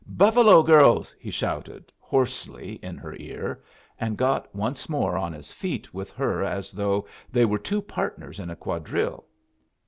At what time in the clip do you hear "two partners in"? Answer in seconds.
7.59-8.49